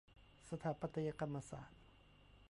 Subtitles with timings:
[0.49, 1.79] สถาปัตยกรรมศาสตร์